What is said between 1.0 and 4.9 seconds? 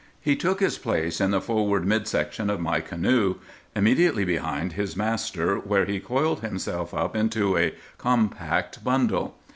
in the forward mid section of my canoe, immediately behind